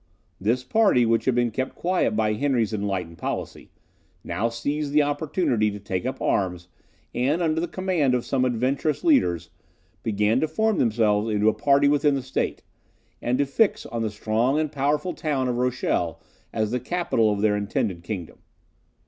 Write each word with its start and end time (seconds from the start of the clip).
This 0.39 0.63
party, 0.63 1.05
which 1.05 1.25
had 1.25 1.35
been 1.35 1.51
kept 1.51 1.75
quiet 1.75 2.15
by 2.15 2.33
Henry's 2.33 2.73
enlightened 2.73 3.19
policy, 3.19 3.69
now 4.23 4.49
seized 4.49 4.93
the 4.93 5.03
opportunity 5.03 5.69
to 5.69 5.79
take 5.79 6.07
up 6.07 6.19
arms, 6.19 6.67
and, 7.13 7.39
under 7.39 7.61
the 7.61 7.67
command 7.67 8.15
of 8.15 8.25
some 8.25 8.43
adventurous 8.43 9.03
leaders, 9.03 9.51
began 10.01 10.39
to 10.39 10.47
form 10.47 10.79
themselves 10.79 11.29
into 11.29 11.49
a 11.49 11.53
party 11.53 11.87
within 11.87 12.15
the 12.15 12.23
state, 12.23 12.63
and 13.21 13.37
to 13.37 13.45
fix 13.45 13.85
on 13.85 14.01
the 14.01 14.09
strong 14.09 14.59
and 14.59 14.71
powerful 14.71 15.13
town 15.13 15.47
of 15.47 15.57
Rochelle 15.57 16.19
as 16.51 16.71
the 16.71 16.79
capital 16.79 17.31
of 17.31 17.41
their 17.41 17.55
intended 17.55 18.01
kingdom. 18.01 18.39